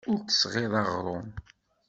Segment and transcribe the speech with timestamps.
[0.11, 1.29] Ur d-tesɣiḍ aɣrum.